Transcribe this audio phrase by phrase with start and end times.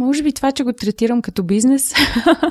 [0.00, 1.94] Може би това, че го третирам като бизнес,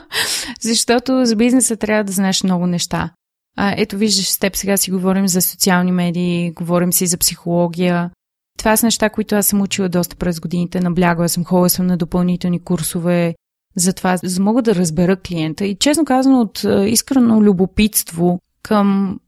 [0.62, 3.12] защото за бизнеса трябва да знаеш много неща.
[3.58, 8.12] А, ето виждаш, с теб сега си говорим за социални медии, говорим си за психология.
[8.58, 11.98] Това са неща, които аз съм учила доста през годините, наблягала съм, ходила съм на
[11.98, 13.36] допълнителни курсове,
[13.76, 15.66] за това, за мога да разбера клиента.
[15.66, 19.20] И честно казано, от искрено любопитство към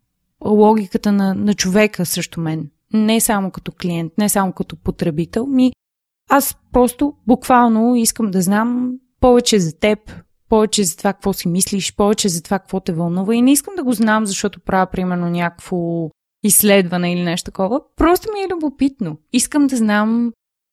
[0.46, 2.70] логиката на, на човека срещу мен.
[2.94, 5.72] Не само като клиент, не само като потребител, ми
[6.32, 10.00] аз просто буквално искам да знам повече за теб,
[10.50, 13.76] повече за това какво си мислиш, повече за това какво те вълнува и не искам
[13.76, 16.10] да го знам, защото правя примерно някакво
[16.44, 17.82] изследване или нещо такова.
[17.96, 19.18] Просто ми е любопитно.
[19.34, 20.32] Искам да знам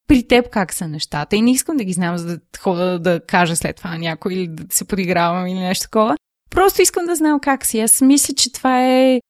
[0.08, 3.20] при теб как са нещата и не искам да ги знам, за да хода да
[3.26, 6.16] кажа след това на някой или да се подигравам или нещо такова.
[6.50, 7.80] Просто искам да знам как си.
[7.80, 9.20] Аз мисля, че това е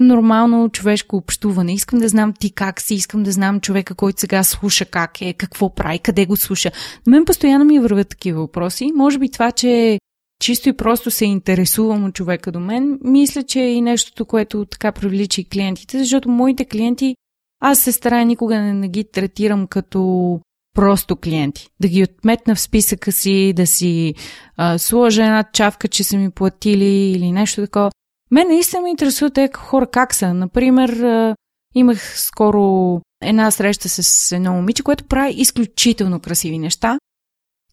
[0.00, 1.74] нормално човешко общуване.
[1.74, 5.32] Искам да знам ти как си, искам да знам човека, който сега слуша как е,
[5.32, 6.70] какво прави, къде го слуша.
[7.06, 8.92] На мен постоянно ми вървят такива въпроси.
[8.94, 9.98] Може би това, че
[10.42, 14.64] чисто и просто се интересувам от човека до мен, мисля, че е и нещото, което
[14.64, 17.16] така привлича и клиентите, защото моите клиенти,
[17.60, 20.40] аз се старая никога не, не ги третирам като
[20.74, 21.68] просто клиенти.
[21.80, 24.14] Да ги отметна в списъка си, да си
[24.56, 27.90] а, сложа една чавка, че са ми платили или нещо такова.
[28.30, 30.34] Мен наистина ме интересува те хора как са.
[30.34, 31.34] Например,
[31.74, 36.98] имах скоро една среща с едно момиче, което прави изключително красиви неща.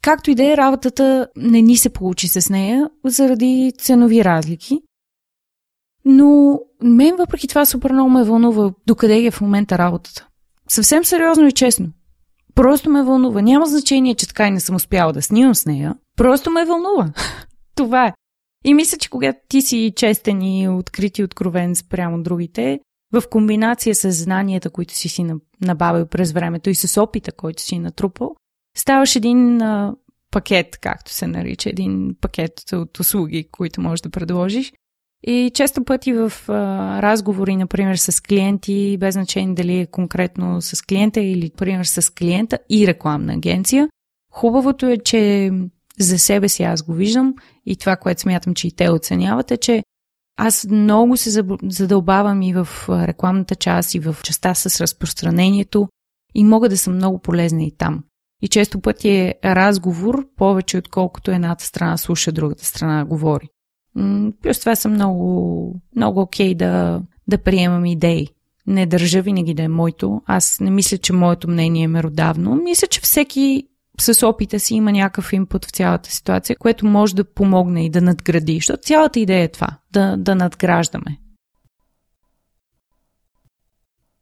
[0.01, 4.81] Както и да е, работата не ни се получи с нея заради ценови разлики.
[6.05, 10.27] Но мен въпреки това супер много ме вълнува докъде е в момента работата.
[10.67, 11.87] Съвсем сериозно и честно.
[12.55, 13.41] Просто ме вълнува.
[13.41, 15.95] Няма значение, че така и не съм успяла да снимам с нея.
[16.17, 17.13] Просто ме вълнува.
[17.75, 18.13] това е.
[18.63, 22.79] И мисля, че когато ти си честен и открит и откровен спрямо другите,
[23.13, 25.25] в комбинация с знанията, които си си
[25.61, 28.35] набавил през времето и с опита, който си натрупал,
[28.77, 29.95] ставаш един а,
[30.31, 34.73] пакет, както се нарича, един пакет от услуги, които можеш да предложиш.
[35.23, 40.81] И често пъти в а, разговори, например, с клиенти, без значение дали е конкретно с
[40.81, 43.89] клиента или, например, с клиента и рекламна агенция,
[44.31, 45.51] хубавото е, че
[45.99, 49.57] за себе си аз го виждам и това, което смятам, че и те оценяват е,
[49.57, 49.83] че
[50.37, 55.87] аз много се задълбавам и в рекламната част, и в частта с разпространението
[56.35, 58.03] и мога да съм много полезна и там.
[58.41, 63.47] И често пъти е разговор повече, отколкото едната страна слуша, другата страна говори.
[64.41, 68.27] Плюс това съм много, много окей да, да приемам идеи.
[68.67, 70.21] Не държа винаги да е моето.
[70.25, 72.55] Аз не мисля, че моето мнение е меродавно.
[72.55, 73.67] Мисля, че всеки
[74.01, 78.01] с опита си има някакъв инпут в цялата ситуация, което може да помогне и да
[78.01, 78.55] надгради.
[78.55, 81.17] Защото цялата идея е това да, да надграждаме.